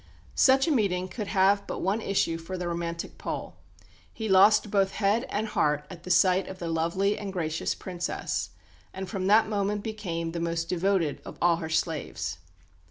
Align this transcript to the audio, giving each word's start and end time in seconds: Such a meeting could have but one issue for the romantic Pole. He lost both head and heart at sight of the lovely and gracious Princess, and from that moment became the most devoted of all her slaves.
Such 0.33 0.67
a 0.67 0.71
meeting 0.71 1.07
could 1.09 1.27
have 1.27 1.67
but 1.67 1.83
one 1.83 2.01
issue 2.01 2.39
for 2.39 2.57
the 2.57 2.67
romantic 2.67 3.19
Pole. 3.19 3.57
He 4.11 4.27
lost 4.27 4.71
both 4.71 4.93
head 4.93 5.27
and 5.29 5.45
heart 5.49 5.85
at 5.91 6.11
sight 6.11 6.47
of 6.47 6.57
the 6.57 6.69
lovely 6.69 7.19
and 7.19 7.31
gracious 7.31 7.75
Princess, 7.75 8.49
and 8.95 9.07
from 9.07 9.27
that 9.27 9.47
moment 9.47 9.83
became 9.83 10.31
the 10.31 10.39
most 10.39 10.67
devoted 10.69 11.21
of 11.23 11.37
all 11.39 11.57
her 11.57 11.69
slaves. 11.69 12.39